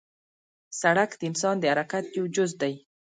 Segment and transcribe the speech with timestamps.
[0.81, 2.73] سړک د انسان د حرکت یو جز دی.